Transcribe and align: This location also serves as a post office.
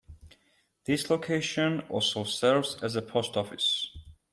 This 0.85 1.11
location 1.11 1.81
also 1.81 2.23
serves 2.23 2.75
as 2.81 2.95
a 2.95 3.03
post 3.03 3.37
office. 3.37 3.95